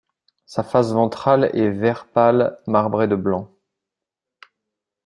Sa 0.47 0.63
face 0.63 0.93
ventrale 0.93 1.51
est 1.53 1.69
vert 1.69 2.07
pâle 2.07 2.57
marbré 2.65 3.07
de 3.07 3.15
blanc. 3.15 3.51